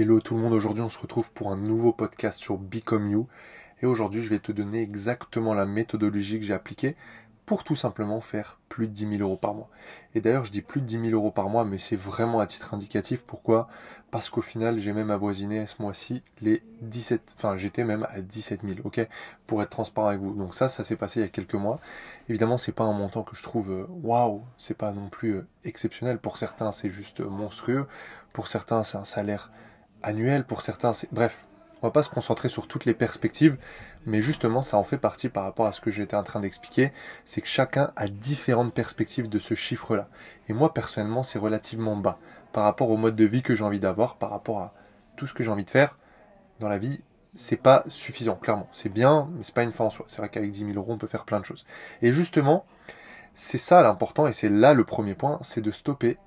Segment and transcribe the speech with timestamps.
[0.00, 3.28] Hello tout le monde, aujourd'hui on se retrouve pour un nouveau podcast sur Become You
[3.82, 6.96] et aujourd'hui je vais te donner exactement la méthodologie que j'ai appliquée
[7.44, 9.68] pour tout simplement faire plus de 10 000 euros par mois.
[10.14, 12.46] Et d'ailleurs je dis plus de 10 000 euros par mois mais c'est vraiment à
[12.46, 13.24] titre indicatif.
[13.26, 13.68] Pourquoi?
[14.10, 18.62] Parce qu'au final j'ai même avoisiné ce mois-ci les 17, enfin j'étais même à 17
[18.64, 19.06] 000, ok?
[19.46, 20.34] Pour être transparent avec vous.
[20.34, 21.78] Donc ça, ça s'est passé il y a quelques mois.
[22.30, 25.46] Évidemment c'est pas un montant que je trouve euh, waouh, c'est pas non plus euh,
[25.64, 26.16] exceptionnel.
[26.16, 27.86] Pour certains c'est juste monstrueux,
[28.32, 29.50] pour certains c'est un salaire
[30.02, 30.92] annuel pour certains.
[31.12, 31.46] Bref,
[31.82, 33.56] on va pas se concentrer sur toutes les perspectives,
[34.04, 36.92] mais justement, ça en fait partie par rapport à ce que j'étais en train d'expliquer,
[37.24, 40.08] c'est que chacun a différentes perspectives de ce chiffre-là.
[40.48, 42.18] Et moi, personnellement, c'est relativement bas
[42.52, 44.74] par rapport au mode de vie que j'ai envie d'avoir, par rapport à
[45.16, 45.98] tout ce que j'ai envie de faire
[46.58, 47.02] dans la vie.
[47.34, 48.68] C'est pas suffisant, clairement.
[48.72, 50.04] C'est bien, mais c'est pas une fin en soi.
[50.08, 51.64] C'est vrai qu'avec 10 000 euros, on peut faire plein de choses.
[52.02, 52.66] Et justement,
[53.34, 56.18] c'est ça l'important, et c'est là le premier point, c'est de stopper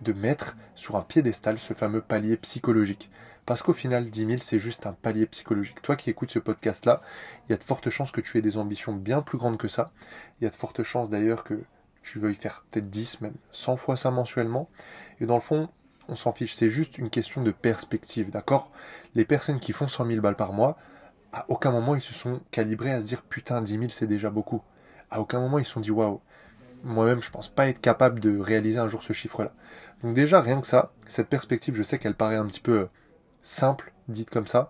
[0.00, 3.10] de mettre sur un piédestal ce fameux palier psychologique.
[3.46, 5.80] Parce qu'au final, 10 000, c'est juste un palier psychologique.
[5.80, 7.00] Toi qui écoutes ce podcast-là,
[7.46, 9.68] il y a de fortes chances que tu aies des ambitions bien plus grandes que
[9.68, 9.92] ça.
[10.40, 11.62] Il y a de fortes chances d'ailleurs que
[12.02, 14.68] tu veuilles faire peut-être 10, même 100 fois ça mensuellement.
[15.20, 15.68] Et dans le fond,
[16.08, 16.54] on s'en fiche.
[16.54, 18.70] C'est juste une question de perspective, d'accord?
[19.14, 20.76] Les personnes qui font 100 000 balles par mois,
[21.32, 24.30] à aucun moment ils se sont calibrés à se dire putain, 10 000 c'est déjà
[24.30, 24.62] beaucoup.
[25.10, 26.20] À aucun moment ils se sont dit waouh,
[26.84, 29.52] moi-même, je pense pas être capable de réaliser un jour ce chiffre-là.
[30.02, 32.90] Donc déjà, rien que ça, cette perspective, je sais qu'elle paraît un petit peu euh,
[33.42, 34.68] simple, dite comme ça,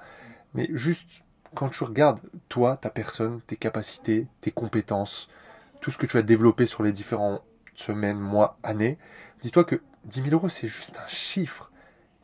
[0.55, 1.23] mais juste
[1.55, 5.29] quand tu regardes toi, ta personne, tes capacités, tes compétences,
[5.81, 7.43] tout ce que tu as développé sur les différentes
[7.75, 8.99] semaines, mois, années,
[9.41, 11.71] dis-toi que 10 000 euros, c'est juste un chiffre.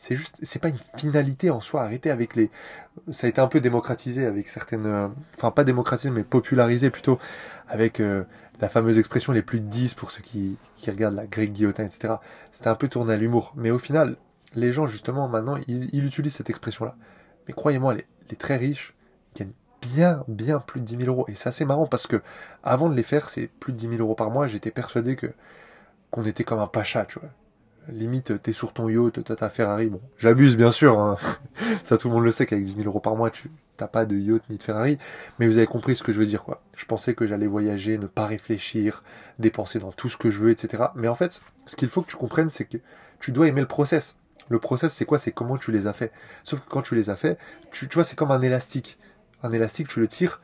[0.03, 1.84] C'est juste, c'est pas une finalité en soi.
[1.84, 2.50] Arrêtez avec les.
[3.12, 4.84] Ça a été un peu démocratisé avec certaines.
[4.84, 7.20] Euh, enfin, pas démocratisé, mais popularisé plutôt
[7.69, 8.25] avec euh,
[8.61, 10.58] la fameuse expression les plus de 10 pour ceux qui,
[10.89, 12.14] regardent la Greg Guillotin, etc.
[12.50, 13.53] C'était un peu tourné à l'humour.
[13.55, 14.17] Mais au final,
[14.56, 16.97] les gens, justement, maintenant, ils, utilisent cette expression-là.
[17.47, 18.97] Mais croyez-moi, les, les, très riches
[19.36, 21.27] gagnent bien, bien plus de 10 000 euros.
[21.28, 22.20] Et c'est assez marrant parce que
[22.64, 24.48] avant de les faire, c'est plus de 10 000 euros par mois.
[24.48, 25.33] J'étais persuadé que
[26.11, 27.30] qu'on était comme un pacha, tu vois
[27.89, 29.89] limite, t'es sur ton yacht, t'as ta Ferrari.
[29.89, 31.17] Bon, j'abuse bien sûr, hein.
[31.83, 34.05] ça tout le monde le sait qu'avec 10 000 euros par mois, tu t'as pas
[34.05, 34.98] de yacht ni de Ferrari,
[35.39, 36.63] mais vous avez compris ce que je veux dire, quoi.
[36.77, 39.03] Je pensais que j'allais voyager, ne pas réfléchir,
[39.39, 40.85] dépenser dans tout ce que je veux, etc.
[40.95, 42.79] Mais en fait, ce qu'il faut que tu comprennes, c'est que
[43.19, 44.17] tu dois aimer le process.
[44.49, 45.19] Le process, c'est quoi?
[45.19, 46.13] C'est comment tu les as fait.
[46.43, 47.39] Sauf que quand tu les as fait,
[47.70, 48.99] tu, vois, c'est comme un élastique.
[49.43, 50.41] Un élastique, tu le tires.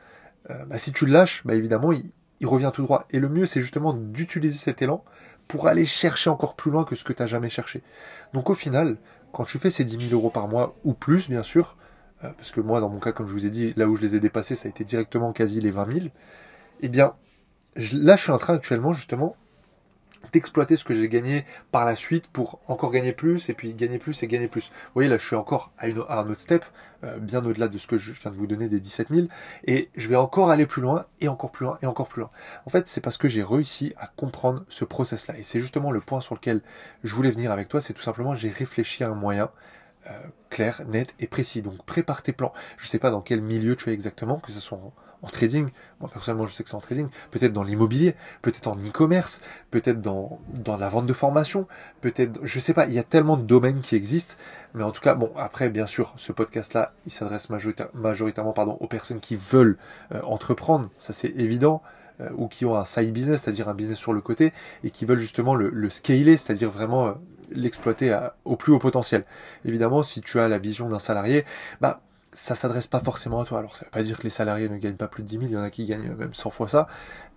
[0.49, 3.05] Euh, bah, si tu le lâches, bah, évidemment, il, il revient tout droit.
[3.11, 5.03] Et le mieux, c'est justement d'utiliser cet élan
[5.49, 7.81] pour aller chercher encore plus loin que ce que tu n'as jamais cherché.
[8.33, 8.97] Donc au final,
[9.33, 11.75] quand tu fais ces 10 000 euros par mois, ou plus bien sûr,
[12.23, 14.01] euh, parce que moi dans mon cas, comme je vous ai dit, là où je
[14.01, 16.05] les ai dépassés, ça a été directement quasi les 20 000,
[16.81, 17.15] eh bien
[17.75, 19.35] là je suis en train actuellement justement
[20.31, 23.97] d'exploiter ce que j'ai gagné par la suite pour encore gagner plus et puis gagner
[23.97, 24.69] plus et gagner plus.
[24.69, 26.65] Vous voyez là je suis encore à, une, un autre step,
[27.03, 29.27] euh, bien au-delà de ce que je viens de vous donner des 17 000
[29.65, 32.29] et je vais encore aller plus loin et encore plus loin et encore plus loin.
[32.65, 35.91] En fait c'est parce que j'ai réussi à comprendre ce process là et c'est justement
[35.91, 36.61] le point sur lequel
[37.03, 39.49] je voulais venir avec toi, c'est tout simplement j'ai réfléchi à un moyen
[40.07, 40.13] euh,
[40.49, 41.61] clair, net et précis.
[41.61, 42.53] Donc prépare tes plans.
[42.77, 44.79] Je ne sais pas dans quel milieu tu es exactement, que ce soit
[45.27, 45.67] trading.
[45.99, 47.07] Moi personnellement je sais que c'est en trading.
[47.31, 49.41] Peut-être dans l'immobilier, peut-être en e-commerce,
[49.71, 51.67] peut-être dans, dans la vente de formation,
[52.01, 54.35] peut-être, je sais pas, il y a tellement de domaines qui existent.
[54.73, 57.49] Mais en tout cas, bon, après bien sûr, ce podcast-là, il s'adresse
[57.93, 59.77] majoritairement pardon, aux personnes qui veulent
[60.13, 61.81] euh, entreprendre, ça c'est évident
[62.21, 64.53] euh, ou qui ont un side business, c'est-à-dire un business sur le côté,
[64.83, 67.15] et qui veulent justement le, le scaler, c'est-à-dire vraiment
[67.51, 68.15] l'exploiter
[68.45, 69.25] au plus haut potentiel.
[69.65, 71.45] Évidemment, si tu as la vision d'un salarié,
[71.81, 72.01] bah
[72.39, 73.59] ça s'adresse pas forcément à toi.
[73.59, 75.45] Alors ça veut pas dire que les salariés ne gagnent pas plus de 10 000,
[75.45, 76.87] il y en a qui gagnent même 100 fois ça,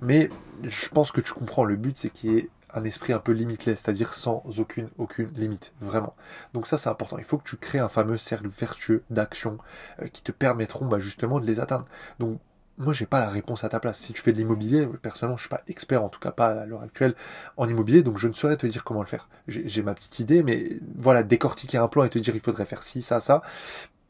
[0.00, 0.30] mais
[0.62, 3.32] je pense que tu comprends, le but c'est qu'il y ait un esprit un peu
[3.32, 6.14] limitless, c'est-à-dire sans aucune, aucune limite, vraiment.
[6.54, 9.58] Donc ça c'est important, il faut que tu crées un fameux cercle vertueux d'actions
[10.00, 11.84] euh, qui te permettront bah, justement de les atteindre.
[12.20, 12.38] Donc
[12.78, 13.98] moi j'ai pas la réponse à ta place.
[13.98, 16.66] Si tu fais de l'immobilier, personnellement je suis pas expert, en tout cas pas à
[16.66, 17.14] l'heure actuelle
[17.56, 19.28] en immobilier, donc je ne saurais te dire comment le faire.
[19.48, 22.82] J'ai ma petite idée, mais voilà, décortiquer un plan et te dire il faudrait faire
[22.82, 23.42] ci, ça, ça,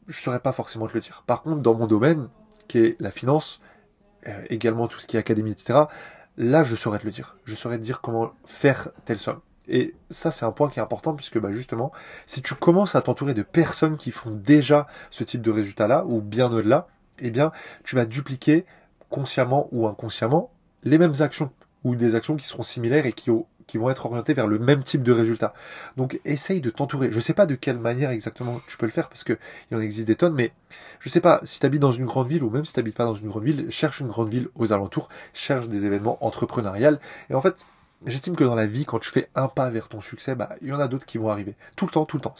[0.07, 1.23] je saurais pas forcément te le dire.
[1.25, 2.29] Par contre, dans mon domaine,
[2.67, 3.61] qui est la finance,
[4.27, 5.79] euh, également tout ce qui est académie, etc.,
[6.37, 7.37] là je saurais te le dire.
[7.45, 9.39] Je saurais te dire comment faire telle somme.
[9.67, 11.91] Et ça, c'est un point qui est important puisque bah, justement,
[12.25, 16.21] si tu commences à t'entourer de personnes qui font déjà ce type de résultat-là, ou
[16.21, 16.87] bien au-delà,
[17.19, 17.51] eh bien,
[17.83, 18.65] tu vas dupliquer
[19.09, 20.51] consciemment ou inconsciemment
[20.83, 21.51] les mêmes actions
[21.83, 23.29] ou des actions qui seront similaires et qui,
[23.67, 25.53] qui vont être orientées vers le même type de résultat.
[25.97, 27.11] Donc, essaye de t'entourer.
[27.11, 29.37] Je ne sais pas de quelle manière exactement tu peux le faire parce qu'il
[29.73, 30.51] en existe des tonnes, mais
[30.99, 32.79] je ne sais pas si tu habites dans une grande ville ou même si tu
[32.79, 36.23] n'habites pas dans une grande ville, cherche une grande ville aux alentours, cherche des événements
[36.25, 36.99] entrepreneuriales.
[37.29, 37.65] Et en fait,
[38.05, 40.69] j'estime que dans la vie, quand tu fais un pas vers ton succès, bah, il
[40.69, 41.55] y en a d'autres qui vont arriver.
[41.75, 42.35] Tout le temps, tout le temps.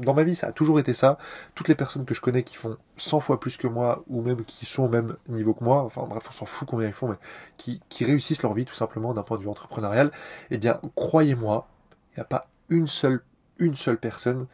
[0.00, 1.18] Dans ma vie, ça a toujours été ça.
[1.54, 4.44] Toutes les personnes que je connais qui font 100 fois plus que moi, ou même
[4.44, 7.08] qui sont au même niveau que moi, enfin bref, on s'en fout combien ils font,
[7.08, 7.16] mais
[7.56, 10.10] qui, réussissent leur vie tout simplement d'un point de vue entrepreneurial,
[10.50, 11.66] eh bien, croyez-moi,
[12.12, 13.22] il n'y a pas une seule,
[13.58, 14.46] une seule personne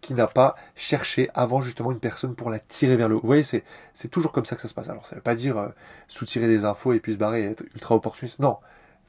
[0.00, 3.20] qui n'a pas cherché avant justement une personne pour la tirer vers le haut.
[3.20, 3.64] Vous voyez, c'est,
[3.94, 4.88] c'est toujours comme ça que ça se passe.
[4.88, 5.68] Alors ça ne veut pas dire euh,
[6.06, 8.38] soutirer des infos et puis se barrer et être ultra opportuniste.
[8.38, 8.58] Non,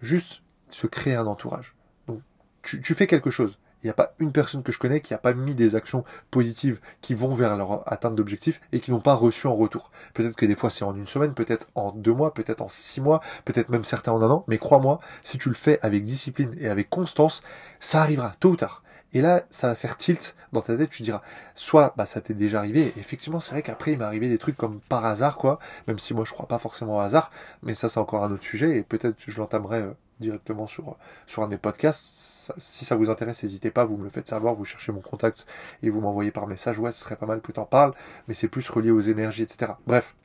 [0.02, 1.76] juste se créer un entourage.
[2.08, 2.22] Donc
[2.62, 3.58] tu, tu fais quelque chose.
[3.82, 6.04] Il n'y a pas une personne que je connais qui n'a pas mis des actions
[6.32, 9.92] positives qui vont vers leur atteinte d'objectifs et qui n'ont pas reçu en retour.
[10.14, 13.00] Peut-être que des fois c'est en une semaine, peut-être en deux mois, peut-être en six
[13.00, 16.54] mois, peut-être même certains en un an, mais crois-moi, si tu le fais avec discipline
[16.60, 17.42] et avec constance,
[17.80, 18.84] ça arrivera tôt ou tard.
[19.14, 21.22] Et là, ça va faire tilt dans ta tête, tu diras,
[21.56, 24.58] soit bah, ça t'est déjà arrivé, effectivement c'est vrai qu'après il m'est arrivé des trucs
[24.58, 25.58] comme par hasard, quoi,
[25.88, 27.32] même si moi je crois pas forcément au hasard,
[27.64, 31.44] mais ça c'est encore un autre sujet, et peut-être je l'entamerai euh, directement sur, sur
[31.44, 32.52] un des podcasts.
[32.58, 35.46] si ça vous intéresse, n'hésitez pas, vous me le faites savoir, vous cherchez mon contact
[35.84, 37.94] et vous m'envoyez par message, ouais, ce serait pas mal que t'en parles,
[38.28, 39.74] mais c'est plus relié aux énergies, etc.
[39.88, 40.16] Bref,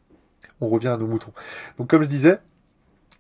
[0.61, 1.33] on revient à nos moutons.
[1.79, 2.39] Donc comme je disais,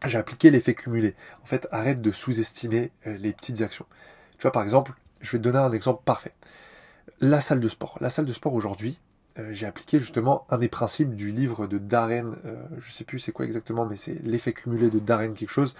[0.04, 1.14] j'ai appliqué l'effet cumulé.
[1.42, 3.86] En fait, arrête de sous-estimer euh, les petites actions.
[4.38, 6.32] Tu vois, par exemple, je vais te donner un exemple parfait.
[7.20, 7.96] La salle de sport.
[8.00, 8.98] La salle de sport aujourd'hui,
[9.38, 13.18] euh, j'ai appliqué justement un des principes du livre de Darren, euh, je sais plus
[13.18, 15.74] c'est quoi exactement, mais c'est l'effet cumulé de Darren quelque chose.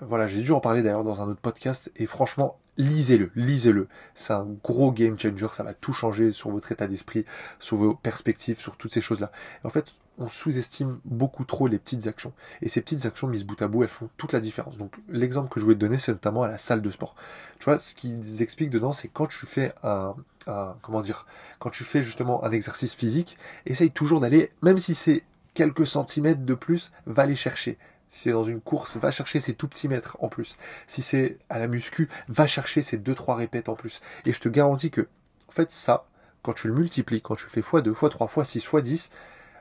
[0.00, 3.88] Voilà, j'ai dû en parler d'ailleurs dans un autre podcast, et franchement, lisez-le, lisez-le.
[4.14, 7.24] C'est un gros game changer, ça va tout changer sur votre état d'esprit,
[7.58, 9.32] sur vos perspectives, sur toutes ces choses-là.
[9.64, 9.86] En fait,
[10.18, 12.32] on sous-estime beaucoup trop les petites actions.
[12.60, 14.76] Et ces petites actions mises bout à bout, elles font toute la différence.
[14.76, 17.14] Donc l'exemple que je voulais te donner, c'est notamment à la salle de sport.
[17.58, 20.14] Tu vois, ce qu'ils expliquent dedans, c'est quand tu fais un,
[20.46, 21.26] un, comment dire,
[21.58, 25.22] quand tu fais justement un exercice physique, essaye toujours d'aller, même si c'est
[25.54, 27.78] quelques centimètres de plus, va les chercher.
[28.08, 30.56] Si c'est dans une course, va chercher ces tout petits mètres en plus.
[30.86, 34.00] Si c'est à la muscu, va chercher ces 2-3 répètes en plus.
[34.24, 35.02] Et je te garantis que,
[35.48, 36.06] en fait, ça,
[36.42, 39.10] quand tu le multiplies, quand tu le fais x2, x3, x6, x10,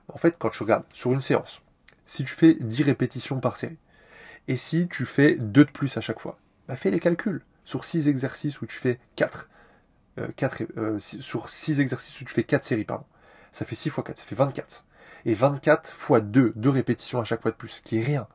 [0.07, 1.61] en fait, quand tu regardes sur une séance,
[2.05, 3.77] si tu fais 10 répétitions par série,
[4.47, 7.43] et si tu fais 2 de plus à chaque fois, bah fais les calculs.
[7.65, 9.49] Sur 6 exercices où tu fais 4,
[10.19, 10.27] euh,
[10.77, 13.05] euh, sur 6 exercices où tu fais 4 séries, pardon,
[13.51, 14.85] ça fait 6 x 4, ça fait 24.
[15.25, 18.27] Et 24 x 2, 2 répétitions à chaque fois de plus, ce qui est rien.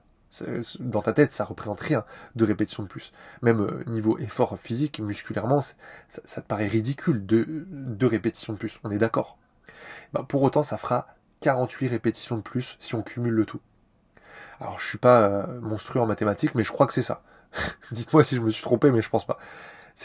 [0.81, 2.05] Dans ta tête, ça représente rien
[2.37, 3.13] de répétitions de plus.
[3.43, 5.61] Même euh, niveau effort physique, musculairement,
[6.09, 8.79] ça, te paraît ridicule de, de répétitions de plus.
[8.85, 9.39] On est d'accord.
[10.13, 11.07] Bah, pour autant, ça fera
[11.41, 13.61] 48 répétitions de plus si on cumule le tout.
[14.61, 17.23] Alors je suis pas euh, monstrueux en mathématiques, mais je crois que c'est ça.
[17.91, 19.39] Dites-moi si je me suis trompé, mais je pense pas.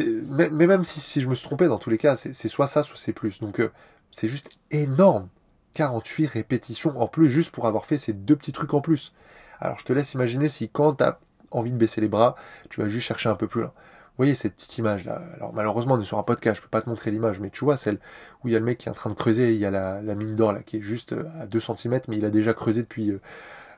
[0.01, 2.83] Mais, même si, si, je me suis trompé, dans tous les cas, c'est soit ça,
[2.83, 3.39] soit c'est plus.
[3.39, 3.71] Donc euh,
[4.12, 5.29] c'est juste énorme.
[5.74, 9.13] 48 répétitions en plus, juste pour avoir fait ces deux petits trucs en plus.
[9.59, 11.19] Alors je te laisse imaginer si quand tu as
[11.51, 12.36] envie de baisser les bras,
[12.69, 13.74] tu vas juste chercher un peu plus loin
[14.18, 15.21] voyez cette petite image là.
[15.36, 17.63] Alors malheureusement on est sur un podcast, je peux pas te montrer l'image, mais tu
[17.63, 18.00] vois celle
[18.44, 19.71] où il y a le mec qui est en train de creuser, il y a
[19.71, 22.54] la, mine d'or là qui est juste euh, à 2 cm, mais il a déjà
[22.54, 23.21] creusé depuis, euh,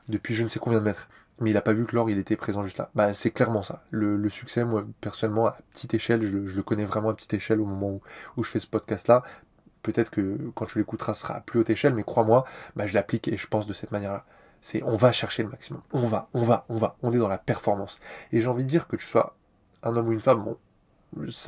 [0.08, 1.08] depuis je ne sais combien de mètres.
[1.40, 2.90] Mais il n'a pas vu que l'or il était présent juste là.
[2.94, 3.82] Bah c'est clairement ça.
[3.90, 7.66] Le, succès, moi personnellement, à petite échelle, je, le connais vraiment à petite échelle au
[7.66, 8.00] moment
[8.36, 9.22] où, je fais ce podcast là.
[9.82, 12.44] Peut-être que quand tu l'écouteras, ce sera à plus haute échelle, mais crois-moi,
[12.76, 14.26] bah, je l'applique et je pense de cette manière-là.
[14.60, 15.82] C'est on va chercher le maximum.
[15.92, 16.96] On va, on va, on va.
[17.02, 17.98] On est dans la performance.
[18.32, 19.36] Et j'ai envie de dire que tu sois
[19.82, 20.56] un homme ou une femme, bon,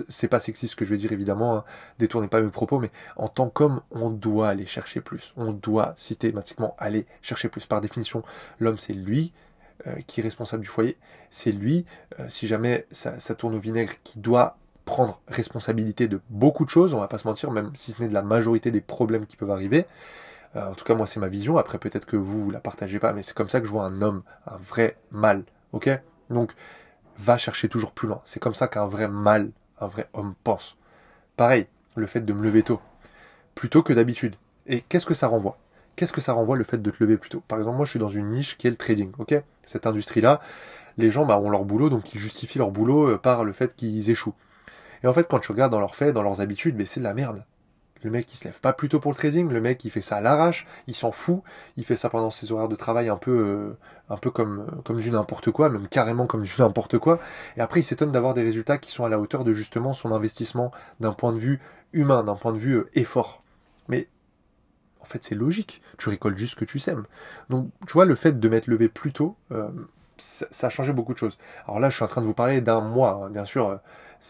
[0.08, 1.64] c'est pas sexiste ce que je vais dire évidemment, hein,
[1.98, 5.32] détournez pas mes propos, mais en tant qu'homme, on doit aller chercher plus.
[5.36, 7.66] On doit systématiquement aller chercher plus.
[7.66, 8.22] Par définition,
[8.58, 9.32] l'homme c'est lui
[9.86, 10.96] euh, qui est responsable du foyer,
[11.30, 11.84] c'est lui,
[12.20, 16.94] euh, si jamais ça, tourne au vinaigre, qui doit prendre responsabilité de beaucoup de choses,
[16.94, 19.36] on va pas se mentir, même si ce n'est de la majorité des problèmes qui
[19.36, 19.86] peuvent arriver.
[20.56, 22.98] Euh, en tout cas, moi c'est ma vision, après peut-être que vous, vous la partagez
[22.98, 25.90] pas, mais c'est comme ça que je vois un homme, un vrai mâle, ok?
[26.30, 26.52] Donc,
[27.18, 28.20] va chercher toujours plus loin.
[28.24, 30.76] C'est comme ça qu'un vrai mâle, un vrai homme pense.
[31.36, 31.66] Pareil,
[31.96, 32.80] le fait de me lever tôt,
[33.54, 34.36] plutôt que d'habitude.
[34.66, 35.58] Et qu'est-ce que ça renvoie?
[35.96, 37.42] Qu'est-ce que ça renvoie le fait de te lever plus tôt?
[37.48, 39.34] Par exemple, moi je suis dans une niche qui est le trading, ok?
[39.66, 40.40] Cette industrie-là,
[40.96, 43.74] les gens bah, ont leur boulot, donc ils justifient leur boulot euh, par le fait
[43.74, 44.34] qu'ils échouent.
[45.02, 47.14] Et en fait, quand tu regardes dans leurs faits, dans leurs habitudes, c'est de la
[47.14, 47.44] merde.
[48.02, 50.00] Le mec qui se lève pas plus tôt pour le trading, le mec qui fait
[50.00, 51.42] ça à l'arrache, il s'en fout,
[51.76, 53.76] il fait ça pendant ses horaires de travail un peu, euh,
[54.10, 57.20] un peu comme, comme du n'importe quoi, même carrément comme du n'importe quoi.
[57.56, 60.12] Et après, il s'étonne d'avoir des résultats qui sont à la hauteur de justement son
[60.12, 61.60] investissement d'un point de vue
[61.92, 63.42] humain, d'un point de vue euh, effort.
[63.88, 64.08] Mais
[65.00, 65.82] en fait, c'est logique.
[65.98, 67.04] Tu récoltes juste ce que tu sèmes.
[67.50, 69.68] Donc, tu vois, le fait de m'être levé plus tôt, euh,
[70.18, 71.38] ça, a changé beaucoup de choses.
[71.66, 73.30] Alors là, je suis en train de vous parler d'un mois, hein.
[73.30, 73.80] bien sûr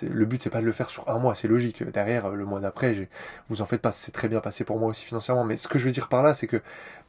[0.02, 1.82] le but c'est pas de le faire sur un mois, c'est logique.
[1.82, 3.08] Derrière, le mois d'après,
[3.48, 5.44] vous en faites pas, c'est très bien passé pour moi aussi financièrement.
[5.44, 6.60] Mais ce que je veux dire par là, c'est que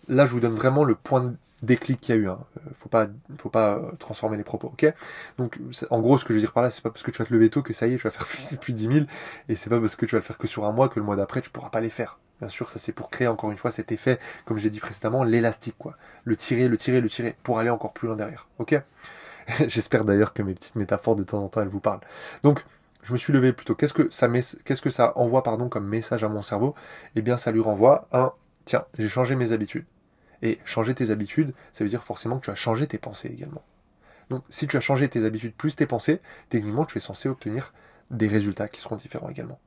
[0.08, 2.30] là, je vous donne vraiment le point déclic qu'il y a eu.
[2.30, 2.40] Hein.
[2.58, 4.94] Euh, faut pas, faut pas euh, transformer les propos, ok?
[5.38, 5.60] Donc,
[5.90, 7.25] en gros, ce que je veux dire par là, c'est pas parce que tu vas
[7.25, 9.06] te lever tôt que ça y est, tu vas faire plus, plus 10 000,
[9.50, 11.06] et c'est pas parce que tu vas le faire que sur un mois que le
[11.06, 12.20] mois d'après, tu pourras pas les faire.
[12.40, 15.24] Bien sûr, ça c'est pour créer encore une fois cet effet, comme j'ai dit précédemment,
[15.24, 15.96] l'élastique, quoi.
[16.25, 18.82] Le tirer, le tirer, le tirer, pour aller encore plus loin derrière, ok?
[19.67, 22.01] J'espère d'ailleurs que mes petites métaphores de temps en temps, elles vous parlent.
[22.43, 22.63] Donc,
[23.01, 23.75] je me suis levé plutôt.
[23.75, 24.27] Qu'est-ce que ça,
[24.63, 26.73] qu'est-ce que ça envoie pardon, comme message à mon cerveau?
[27.15, 28.31] Eh bien, ça lui renvoie un
[28.65, 29.85] tiens, j'ai changé mes habitudes.
[30.41, 33.63] Et changer tes habitudes, ça veut dire forcément que tu as changé tes pensées également.
[34.29, 37.73] Donc si tu as changé tes habitudes plus tes pensées, techniquement tu es censé obtenir
[38.12, 39.59] des résultats qui seront différents également.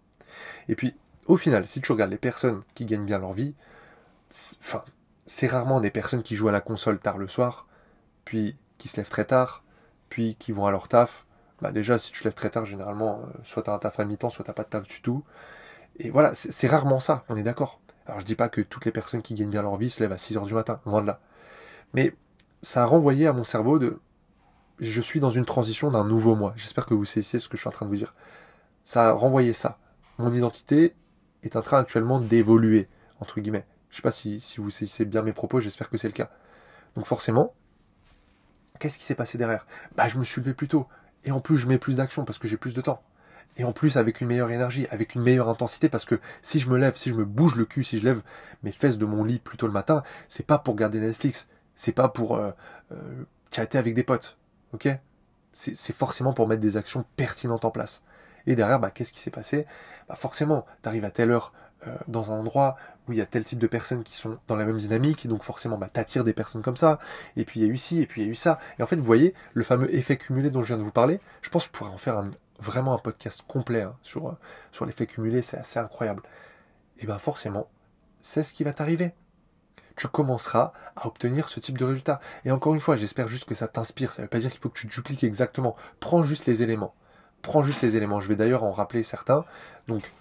[0.68, 0.95] Et puis,
[1.26, 3.54] au final, si tu regardes les personnes qui gagnent bien leur vie,
[4.61, 4.85] enfin,
[5.25, 7.66] c'est rarement des personnes qui jouent à la console tard le soir,
[8.25, 9.64] puis qui se lèvent très tard,
[10.39, 11.27] qui vont à leur taf.
[11.63, 14.05] Bah déjà, si tu lèves très tard, généralement, euh, soit tu as un taf à
[14.05, 15.25] mi-temps, soit tu pas de taf du tout.
[15.99, 17.81] Et voilà, c'est rarement ça, on est d'accord.
[18.07, 20.13] Alors je dis pas que toutes les personnes qui gagnent bien leur vie se lèvent
[20.13, 21.21] à 6h du matin, loin de là.
[21.95, 22.15] Mais
[22.63, 23.99] ça a renvoyé à mon cerveau de
[24.79, 26.53] je suis dans une transition d'un nouveau moi.
[26.57, 28.15] J'espère que vous saisissez ce que je suis en train de vous dire.
[28.85, 29.79] Ça a renvoyé ça.
[30.19, 30.95] Mon identité
[31.43, 32.89] est en train actuellement d'évoluer,
[33.21, 33.67] entre guillemets.
[33.91, 36.31] Je sais pas si, si vous saisissez bien mes propos, j'espère que c'est le cas.
[36.95, 37.55] Donc forcément,
[38.76, 39.66] qu'est-ce qui s'est passé derrière?
[39.97, 40.87] Bah je me suis levé plus tôt.
[41.25, 43.02] Et en plus je mets plus d'action parce que j'ai plus de temps.
[43.56, 46.68] Et en plus avec une meilleure énergie, avec une meilleure intensité, parce que si je
[46.68, 48.23] me lève, si je me bouge le cul, si je lève
[48.62, 51.92] mes fesses de mon lit plus tôt le matin, c'est pas pour regarder Netflix, c'est
[51.92, 52.50] pas pour euh,
[52.92, 54.37] euh, chatter avec des potes,
[54.75, 54.88] ok?
[55.52, 58.02] C'est forcément pour mettre des actions pertinentes en place.
[58.47, 59.66] Et derrière, bah, qu'est-ce qui s'est passé?
[60.06, 61.54] Bah, Forcément, tu à telle heure
[62.09, 62.76] dans un endroit
[63.09, 65.43] où il y a tel type de personnes qui sont dans la même dynamique, donc
[65.43, 66.99] forcément, bah, t'attires des personnes comme ça,
[67.37, 68.59] et puis il y a eu ci, et puis il y a eu ça.
[68.78, 71.21] Et en fait, vous voyez, le fameux effet cumulé dont je viens de vous parler,
[71.43, 72.23] je pense que je pourrais en faire
[72.59, 74.38] vraiment un podcast complet hein, sur, euh,
[74.73, 76.23] sur l'effet cumulé, c'est assez incroyable.
[76.99, 77.69] Et bien forcément,
[78.21, 79.14] c'est ce qui va t'arriver.
[79.97, 82.21] Tu commenceras à obtenir ce type de résultat.
[82.45, 84.12] Et encore une fois, j'espère juste que ça t'inspire.
[84.12, 85.75] Ça ne veut pas dire qu'il faut que tu dupliques exactement.
[86.00, 86.95] Prends juste les éléments.
[87.40, 88.21] Prends juste les éléments.
[88.21, 89.45] Je vais d'ailleurs en rappeler certains.
[89.88, 90.12] Donc,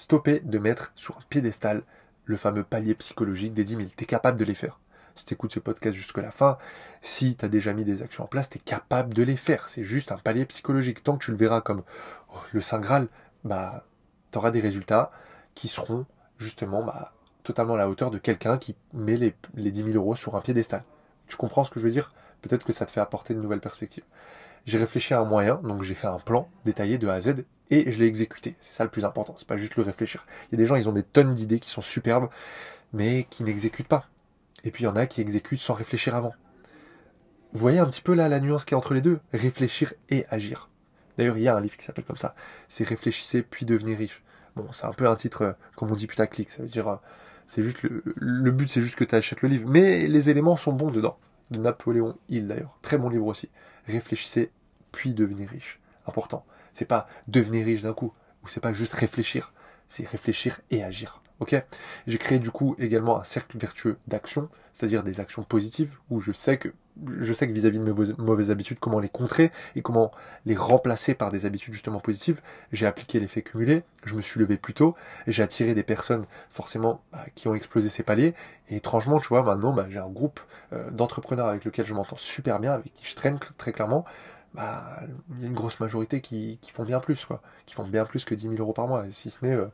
[0.00, 1.82] stopper de mettre sur un piédestal
[2.24, 3.88] le fameux palier psychologique des 10 000.
[3.94, 4.80] Tu es capable de les faire
[5.14, 6.56] si tu écoutes ce podcast jusqu'à la fin,
[7.02, 9.68] si tu as déjà mis des actions en place, tu es capable de les faire.
[9.68, 11.02] C'est juste un palier psychologique.
[11.02, 11.82] Tant que tu le verras comme
[12.32, 13.08] oh, le Saint Graal,
[13.44, 13.84] bah,
[14.30, 15.10] tu auras des résultats
[15.54, 16.06] qui seront
[16.38, 20.14] justement bah, totalement à la hauteur de quelqu'un qui met les, les 10 000 euros
[20.14, 20.82] sur un piédestal.
[21.26, 22.14] Tu comprends ce que je veux dire?
[22.40, 24.04] Peut-être que ça te fait apporter de nouvelles perspectives.
[24.64, 27.44] J'ai réfléchi à un moyen, donc j'ai fait un plan détaillé de A à Z
[27.70, 28.56] et je l'ai exécuté.
[28.60, 30.26] C'est ça le plus important, c'est pas juste le réfléchir.
[30.48, 32.28] Il y a des gens, ils ont des tonnes d'idées qui sont superbes,
[32.92, 34.08] mais qui n'exécutent pas.
[34.64, 36.34] Et puis il y en a qui exécutent sans réfléchir avant.
[37.52, 39.20] Vous voyez un petit peu là la nuance qui est entre les deux?
[39.32, 40.68] Réfléchir et agir.
[41.16, 42.34] D'ailleurs, il y a un livre qui s'appelle comme ça.
[42.68, 44.22] C'est Réfléchissez puis devenez riche.
[44.56, 46.50] Bon, c'est un peu un titre, euh, comme on dit putaclic.
[46.50, 46.96] Ça veut dire, euh,
[47.46, 49.68] c'est juste le, but, c'est juste que tu achètes le livre.
[49.68, 51.18] Mais les éléments sont bons dedans.
[51.50, 52.78] De Napoléon Hill d'ailleurs.
[52.82, 53.48] Très bon livre aussi.
[53.86, 54.52] Réfléchissez
[54.92, 55.80] puis devenez riche.
[56.06, 56.44] Important.
[56.72, 58.12] C'est pas devenir riche d'un coup.
[58.42, 59.52] Ou c'est pas juste réfléchir.
[59.88, 61.22] C'est réfléchir et agir.
[61.40, 61.56] Ok?
[62.06, 66.32] J'ai créé du coup également un cercle vertueux d'action, c'est-à-dire des actions positives, où je
[66.32, 66.72] sais que
[67.20, 70.10] je sais que vis-à-vis de mes mauvaises habitudes, comment les contrer et comment
[70.44, 72.40] les remplacer par des habitudes justement positives.
[72.72, 74.94] J'ai appliqué l'effet cumulé, je me suis levé plus tôt,
[75.26, 78.34] j'ai attiré des personnes forcément bah, qui ont explosé ces paliers.
[78.68, 80.40] Et étrangement, tu vois, maintenant, bah, j'ai un groupe
[80.72, 84.04] euh, d'entrepreneurs avec lequel je m'entends super bien, avec qui je traîne très clairement.
[84.54, 85.00] Bah,
[85.36, 88.24] il y a une grosse majorité qui, font bien plus, quoi, qui font bien plus
[88.24, 89.68] que 10 000 euros par mois, si ce n'est euh,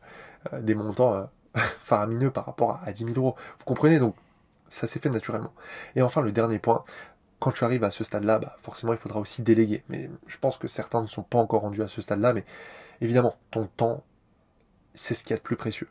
[0.53, 3.37] euh, des montants faramineux par rapport à, 10 000 euros.
[3.59, 4.15] Vous comprenez donc
[4.69, 5.53] ça s'est fait naturellement.
[5.95, 6.85] Et enfin, le dernier point,
[7.39, 9.85] quand tu arrives à ce stade-là, bah, forcément, il faudra aussi déléguer.
[9.89, 12.45] Mais je pense que certains ne sont pas encore rendus à ce stade-là, mais
[13.01, 14.03] évidemment, ton temps,
[14.95, 15.89] c'est ce qu'il y a de plus précieux.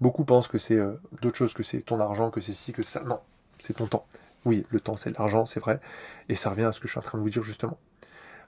[0.00, 2.82] Beaucoup pensent que c'est euh, d'autres choses, que c'est ton argent, que c'est ci, que
[2.82, 3.02] ça.
[3.02, 3.20] Non,
[3.58, 4.06] c'est ton temps.
[4.44, 5.80] Oui, le temps, c'est l'argent, c'est vrai.
[6.28, 7.78] Et ça revient à ce que je suis en train de vous dire justement.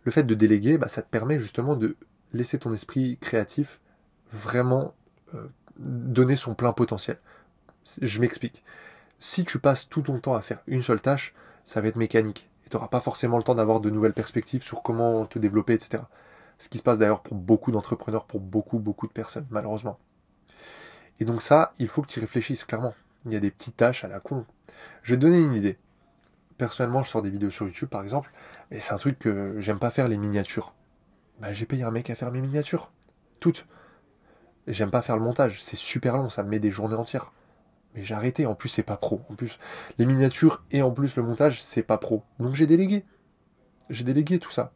[0.04, 1.96] Le fait de déléguer, bah, ça te permet justement de
[2.32, 3.80] laisser ton esprit créatif
[4.32, 4.94] vraiment
[5.34, 5.46] euh,
[5.78, 7.18] donner son plein potentiel.
[8.00, 8.62] Je m'explique.
[9.18, 12.48] Si tu passes tout ton temps à faire une seule tâche, ça va être mécanique.
[12.64, 15.74] Et tu n'auras pas forcément le temps d'avoir de nouvelles perspectives sur comment te développer,
[15.74, 16.04] etc.
[16.58, 19.98] Ce qui se passe d'ailleurs pour beaucoup d'entrepreneurs, pour beaucoup, beaucoup de personnes, malheureusement.
[21.18, 22.94] Et donc ça, il faut que tu réfléchisses clairement.
[23.26, 24.46] Il y a des petites tâches à la con.
[25.02, 25.78] Je vais te donner une idée.
[26.60, 28.30] Personnellement, je sors des vidéos sur YouTube, par exemple,
[28.70, 30.74] mais c'est un truc que j'aime pas faire les miniatures.
[31.40, 32.92] Bah, j'ai payé un mec à faire mes miniatures.
[33.40, 33.66] Toutes.
[34.66, 37.32] J'aime pas faire le montage, c'est super long, ça me met des journées entières.
[37.94, 39.22] Mais j'ai arrêté, en plus c'est pas pro.
[39.30, 39.58] En plus,
[39.96, 42.24] les miniatures et en plus le montage, c'est pas pro.
[42.38, 43.06] Donc j'ai délégué.
[43.88, 44.74] J'ai délégué tout ça.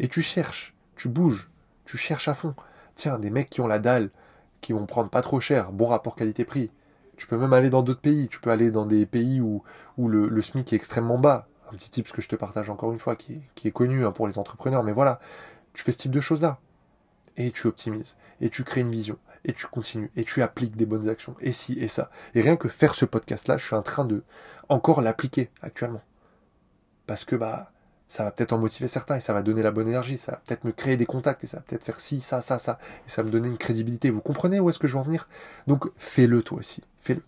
[0.00, 1.50] Et tu cherches, tu bouges,
[1.86, 2.54] tu cherches à fond.
[2.94, 4.10] Tiens, des mecs qui ont la dalle,
[4.60, 6.70] qui vont prendre pas trop cher, bon rapport qualité-prix,
[7.22, 8.26] Tu peux même aller dans d'autres pays.
[8.26, 9.62] Tu peux aller dans des pays où,
[9.96, 11.46] où le, SMIC est extrêmement bas.
[11.70, 14.26] Un petit tip que je te partage encore une fois, qui est, connu hein, pour
[14.26, 14.82] les entrepreneurs.
[14.82, 15.20] Mais voilà,
[15.72, 16.58] tu fais ce type de choses-là.
[17.36, 18.16] Et tu optimises.
[18.40, 19.18] Et tu crées une vision.
[19.44, 20.10] Et tu continues.
[20.16, 21.36] Et tu appliques des bonnes actions.
[21.38, 22.10] Et ci et ça.
[22.34, 24.24] Et rien que faire ce podcast-là, je suis en train de
[24.68, 26.02] encore l'appliquer actuellement.
[27.06, 27.70] Parce que bah
[28.08, 30.38] ça va peut-être en motiver certains et ça va donner la bonne énergie, ça va
[30.44, 33.08] peut-être me créer des contacts et ça va peut-être faire ci, ça, ça, ça, et
[33.08, 34.10] ça va me donner une crédibilité.
[34.10, 35.28] Vous comprenez où est-ce que je veux en venir?
[35.66, 37.22] Donc fais-le toi aussi, fais-le.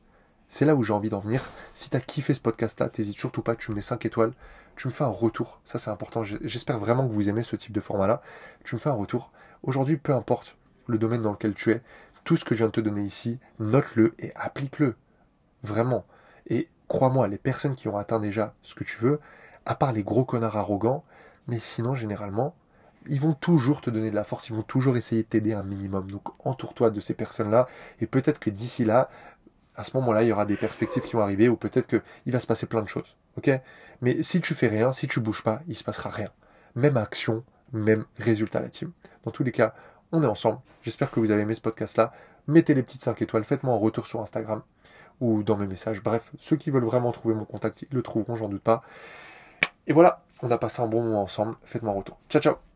[0.48, 1.42] C'est là où j'ai envie d'en venir.
[1.72, 4.32] Si tu as kiffé ce podcast-là, t'hésites surtout pas, tu me mets 5 étoiles,
[4.76, 5.60] tu me fais un retour.
[5.64, 6.22] Ça c'est important.
[6.22, 8.22] J'espère vraiment que vous aimez ce type de format-là.
[8.64, 9.32] Tu me fais un retour.
[9.62, 11.82] Aujourd'hui, peu importe le domaine dans lequel tu es,
[12.24, 14.96] tout ce que je viens de te donner ici, note-le et applique-le.
[15.62, 16.04] Vraiment.
[16.46, 19.20] Et crois-moi, les personnes qui ont atteint déjà ce que tu veux,
[19.66, 21.04] à part les gros connards arrogants,
[21.46, 22.54] mais sinon, généralement,
[23.06, 25.62] ils vont toujours te donner de la force, ils vont toujours essayer de t'aider un
[25.62, 26.10] minimum.
[26.10, 27.68] Donc entoure-toi de ces personnes-là,
[28.00, 29.08] et peut-être que d'ici là,
[29.76, 32.40] à ce moment-là, il y aura des perspectives qui vont arriver, ou peut-être qu'il va
[32.40, 33.16] se passer plein de choses.
[33.36, 33.50] Ok?
[34.00, 36.30] Mais si tu fais rien, si tu bouges pas, il se passera rien.
[36.74, 38.92] Même action, même résultat la team.
[39.24, 39.74] Dans tous les cas,
[40.12, 40.60] on est ensemble.
[40.82, 42.12] J'espère que vous avez aimé ce podcast-là.
[42.46, 44.62] Mettez les petites 5 étoiles, faites-moi un retour sur Instagram
[45.20, 46.02] ou dans mes messages.
[46.02, 48.82] Bref, ceux qui veulent vraiment trouver mon contact, ils le trouveront, j'en doute pas.
[49.86, 51.56] Et voilà, on a passé un bon moment ensemble.
[51.64, 52.18] Faites-moi un retour.
[52.28, 52.73] Ciao, ciao